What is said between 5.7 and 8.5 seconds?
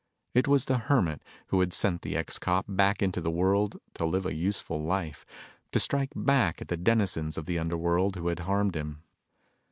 to strike back at the denizens of the underworld who had